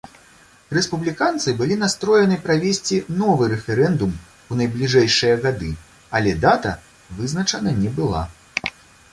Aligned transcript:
Рэспубліканцы 0.75 1.49
былі 1.59 1.75
настроены 1.81 2.37
правесці 2.47 2.97
новы 3.19 3.43
рэферэндум 3.53 4.15
у 4.15 4.53
найбліжэйшыя 4.63 5.35
гады, 5.45 5.71
але 6.21 6.31
дата 6.47 6.71
вызначана 7.21 7.69
не 7.85 7.89
была. 8.01 8.25